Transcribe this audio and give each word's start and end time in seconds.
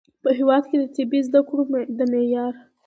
په 0.23 0.29
هیواد 0.37 0.63
کې 0.69 0.77
د 0.79 0.85
طبي 0.95 1.19
زده 1.27 1.41
کړو 1.47 1.63
د 1.97 1.99
معیار 2.11 2.53